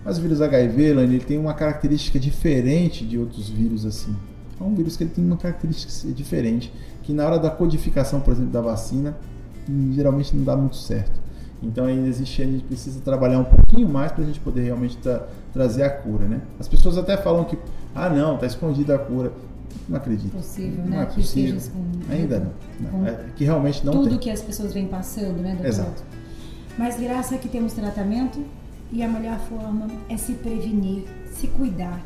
[0.02, 4.16] Mas o vírus HIV, Lani, ele tem uma característica diferente de outros vírus assim.
[4.58, 8.32] É um vírus que ele tem uma característica diferente, que na hora da codificação, por
[8.32, 9.14] exemplo, da vacina,
[9.92, 11.20] geralmente não dá muito certo.
[11.62, 14.96] Então ainda existe, a gente precisa trabalhar um pouquinho mais para a gente poder realmente
[14.96, 16.40] tra trazer a cura, né?
[16.58, 17.58] As pessoas até falam que,
[17.94, 19.32] ah não, está escondida a cura.
[19.88, 20.32] Não acredito.
[20.32, 21.02] Possível, não né?
[21.02, 21.60] é possível.
[21.72, 22.40] Com, Ainda
[22.80, 22.90] não.
[23.00, 23.06] não.
[23.06, 24.18] É, que realmente não tudo tem.
[24.18, 25.66] que as pessoas vêm passando, né, doutor?
[25.66, 26.02] Exato.
[26.76, 28.44] Mas graças a que temos tratamento
[28.92, 32.00] e a melhor forma é se prevenir, se cuidar.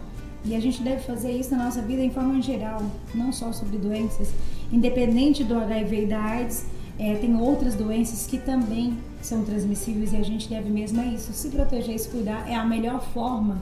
[0.44, 2.82] E a gente deve fazer isso na nossa vida em forma geral,
[3.14, 4.32] não só sobre doenças.
[4.72, 6.66] Independente do HIV e da AIDS,
[6.98, 11.32] é, tem outras doenças que também são transmissíveis e a gente deve mesmo a isso.
[11.32, 13.58] Se proteger e se cuidar é a melhor forma,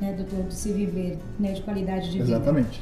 [0.00, 2.36] né, doutor, de se viver, né, de qualidade de vida.
[2.36, 2.80] Exatamente.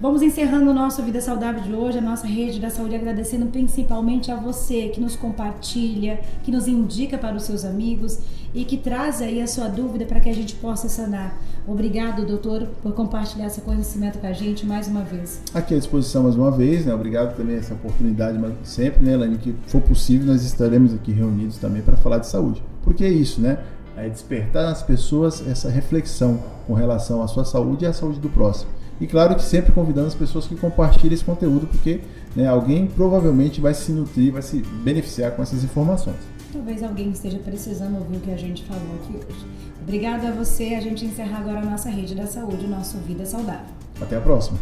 [0.00, 4.32] Vamos encerrando o nosso Vida Saudável de hoje, a nossa rede da saúde, agradecendo principalmente
[4.32, 8.18] a você que nos compartilha, que nos indica para os seus amigos
[8.54, 11.38] e que traz aí a sua dúvida para que a gente possa sanar.
[11.66, 15.42] Obrigado, doutor, por compartilhar esse conhecimento com a gente mais uma vez.
[15.52, 16.94] Aqui à disposição mais uma vez, né?
[16.94, 21.58] Obrigado também essa oportunidade, mas sempre, né, Elaine, que for possível, nós estaremos aqui reunidos
[21.58, 22.62] também para falar de saúde.
[22.82, 23.58] Porque é isso, né?
[23.98, 28.30] É despertar nas pessoas essa reflexão com relação à sua saúde e à saúde do
[28.30, 28.79] próximo.
[29.00, 32.00] E claro que sempre convidando as pessoas que compartilhem esse conteúdo, porque
[32.36, 36.16] né, alguém provavelmente vai se nutrir, vai se beneficiar com essas informações.
[36.52, 39.46] Talvez alguém esteja precisando ouvir o que a gente falou aqui hoje.
[39.82, 40.74] Obrigada a você.
[40.74, 43.66] A gente encerra agora a nossa rede da saúde, nosso Vida Saudável.
[44.00, 44.58] Até a próxima.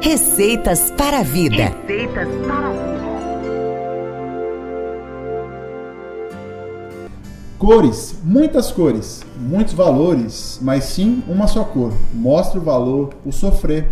[0.00, 1.74] Receitas para a vida.
[1.86, 3.07] Receitas para a vida.
[7.58, 11.92] Cores, muitas cores, muitos valores, mas sim uma só cor.
[12.14, 13.88] Mostra o valor, o sofrer.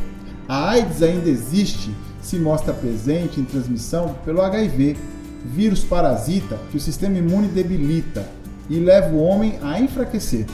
[0.48, 4.96] A AIDS ainda existe, se mostra presente em transmissão pelo HIV,
[5.44, 8.24] vírus parasita que o sistema imune debilita
[8.70, 10.46] e leva o homem a enfraquecer.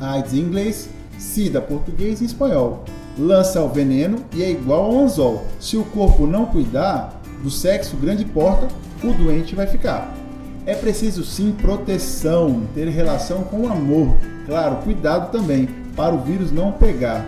[0.00, 2.84] A AIDS em inglês, SIDA português e espanhol.
[3.16, 5.44] Lança o veneno e é igual ao anzol.
[5.60, 8.66] Se o corpo não cuidar do sexo grande porta,
[9.04, 10.25] o doente vai ficar.
[10.66, 14.16] É preciso sim proteção, ter relação com amor.
[14.46, 17.24] Claro, cuidado também para o vírus não pegar.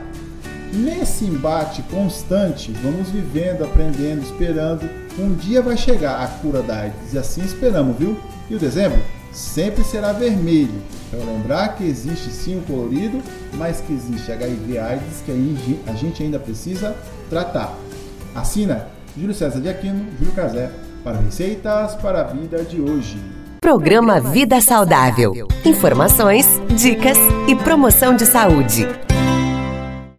[0.72, 4.90] Nesse embate constante, vamos vivendo, aprendendo, esperando.
[5.16, 8.18] Um dia vai chegar a cura da AIDS e assim esperamos, viu?
[8.50, 8.98] E o dezembro
[9.32, 10.82] sempre será vermelho.
[11.08, 13.22] Para lembrar que existe sim o colorido,
[13.54, 16.94] mas que existe HIV AIDS que a gente ainda precisa
[17.30, 17.72] tratar.
[18.34, 20.70] Assina Júlio César de Aquino, Júlio Casé,
[21.08, 23.16] para Receitas para a Vida de hoje.
[23.62, 25.48] Programa Vida Saudável.
[25.64, 27.16] Informações, dicas
[27.48, 28.86] e promoção de saúde.